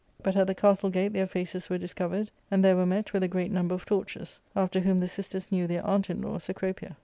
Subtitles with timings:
[0.23, 3.27] But at the castle gate £ieir faces were discovered, and there were met with a
[3.27, 6.97] great umber of torches,* after whom the sisters knew their aunt in Lw, Cecropia.